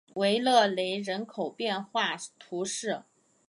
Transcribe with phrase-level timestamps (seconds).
[0.15, 3.03] 维勒雷人口变化图示